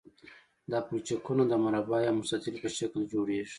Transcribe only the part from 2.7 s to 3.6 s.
شکل جوړیږي